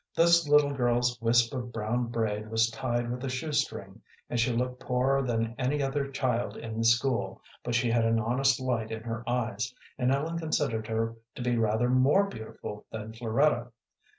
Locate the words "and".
4.31-4.39, 9.99-10.11